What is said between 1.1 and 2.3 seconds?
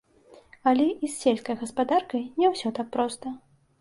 сельскай гаспадаркай